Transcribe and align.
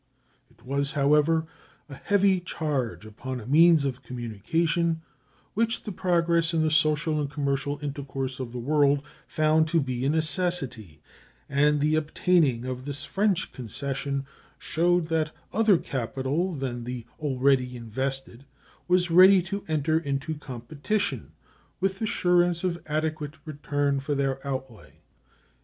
It 0.49 0.65
was, 0.65 0.93
however, 0.93 1.45
a 1.87 1.93
heavy 1.93 2.39
charge 2.39 3.05
upon 3.05 3.39
a 3.39 3.45
means 3.45 3.85
of 3.85 4.01
communication 4.01 5.03
which 5.53 5.83
the 5.83 5.91
progress 5.91 6.55
in 6.55 6.63
the 6.63 6.71
social 6.71 7.21
and 7.21 7.29
commercial 7.29 7.77
intercourse 7.83 8.39
of 8.39 8.51
the 8.51 8.57
world 8.57 9.03
found 9.27 9.67
to 9.67 9.79
be 9.79 10.03
a 10.03 10.09
necessity, 10.09 11.03
and 11.47 11.79
the 11.81 11.93
obtaining 11.95 12.65
of 12.65 12.85
this 12.85 13.03
French 13.05 13.51
concession 13.53 14.25
showed 14.57 15.05
that 15.09 15.35
other 15.53 15.77
capital 15.77 16.51
than 16.55 16.83
that 16.85 17.03
already 17.19 17.77
invested 17.77 18.45
was 18.87 19.11
ready 19.11 19.39
to 19.43 19.63
enter 19.67 19.99
into 19.99 20.33
competition, 20.33 21.31
with 21.79 22.01
assurance 22.01 22.63
of 22.63 22.81
adequate 22.87 23.35
return 23.45 23.99
for 23.99 24.15
their 24.15 24.39
outlay. 24.47 24.93